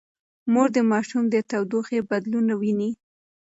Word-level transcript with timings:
مور 0.53 0.69
د 0.75 0.77
ماشوم 0.91 1.23
د 1.29 1.35
تودوخې 1.49 1.99
بدلون 2.09 2.47
ويني. 2.59 2.91